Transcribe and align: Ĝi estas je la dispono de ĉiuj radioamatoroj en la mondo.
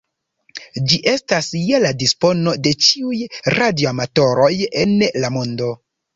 Ĝi 0.93 0.97
estas 1.11 1.49
je 1.59 1.81
la 1.83 1.91
dispono 2.05 2.55
de 2.69 2.73
ĉiuj 2.87 3.21
radioamatoroj 3.59 4.51
en 4.87 4.99
la 5.21 5.33
mondo. 5.39 5.71